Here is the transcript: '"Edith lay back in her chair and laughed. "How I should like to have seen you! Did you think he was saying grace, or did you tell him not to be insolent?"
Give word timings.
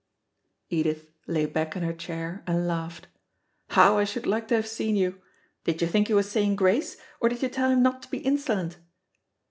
'"Edith 0.71 1.11
lay 1.27 1.45
back 1.45 1.75
in 1.75 1.83
her 1.83 1.93
chair 1.93 2.43
and 2.47 2.65
laughed. 2.67 3.05
"How 3.69 3.99
I 3.99 4.03
should 4.03 4.25
like 4.25 4.47
to 4.47 4.55
have 4.55 4.65
seen 4.65 4.95
you! 4.95 5.21
Did 5.63 5.79
you 5.79 5.87
think 5.87 6.07
he 6.07 6.15
was 6.15 6.27
saying 6.27 6.55
grace, 6.55 6.97
or 7.19 7.29
did 7.29 7.43
you 7.43 7.49
tell 7.49 7.69
him 7.69 7.83
not 7.83 8.01
to 8.01 8.09
be 8.09 8.17
insolent?" 8.17 8.79